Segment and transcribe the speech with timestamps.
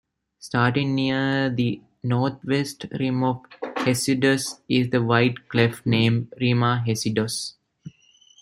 [0.39, 3.43] Starting near the northwest rim of
[3.85, 7.53] Hesiodus is the wide cleft named Rima Hesiodus.